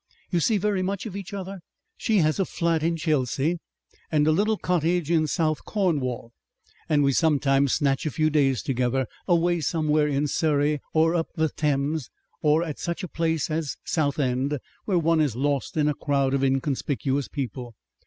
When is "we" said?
7.03-7.13